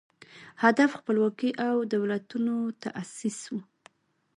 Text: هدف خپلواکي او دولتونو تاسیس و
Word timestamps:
هدف 0.63 0.89
خپلواکي 0.99 1.49
او 1.67 1.75
دولتونو 1.93 2.55
تاسیس 2.83 3.39
و 3.51 3.55